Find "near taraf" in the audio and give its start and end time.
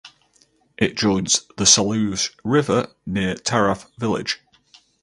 3.05-3.85